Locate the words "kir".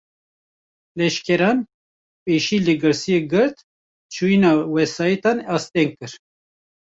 5.97-6.11